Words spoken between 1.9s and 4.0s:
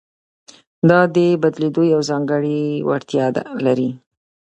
یوه ځانګړې وړتیا لري.